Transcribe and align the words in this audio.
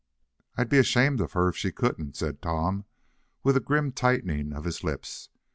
"I'd 0.57 0.67
be 0.67 0.79
ashamed 0.79 1.21
of 1.21 1.33
her 1.33 1.47
if 1.47 1.55
she 1.55 1.71
couldn't," 1.71 2.15
said 2.15 2.41
Tom, 2.41 2.85
with 3.43 3.55
a 3.55 3.59
grim 3.59 3.91
tightening 3.91 4.51
of 4.51 4.63
his 4.63 4.83
lips. 4.83 5.29